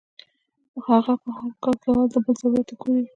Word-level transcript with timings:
هغه 0.87 1.13
پۀ 1.21 1.29
هر 1.37 1.51
کار 1.63 1.75
کې 1.81 1.87
اول 1.89 2.07
د 2.13 2.15
بل 2.23 2.33
ضرورت 2.41 2.65
ته 2.69 2.73
ګوري- 2.81 3.01